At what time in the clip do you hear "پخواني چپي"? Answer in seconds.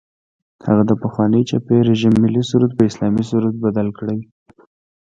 1.03-1.77